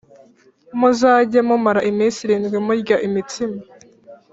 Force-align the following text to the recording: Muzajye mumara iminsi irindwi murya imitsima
Muzajye 0.79 1.39
mumara 1.47 1.81
iminsi 1.91 2.19
irindwi 2.21 2.57
murya 2.65 2.97
imitsima 3.07 3.59